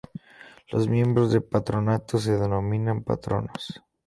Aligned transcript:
Los 0.71 0.87
miembros 0.87 1.31
del 1.31 1.43
patronato 1.43 2.17
se 2.17 2.31
denominan 2.31 3.03
patronos. 3.03 3.83